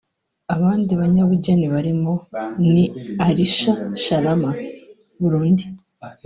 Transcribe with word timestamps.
Abandi 0.55 0.91
banyabugeni 1.01 1.65
baririmo 1.73 2.13
ni 2.73 2.83
Arish 3.25 3.61
Sharama 4.03 4.51
(Burundi) 5.21 5.65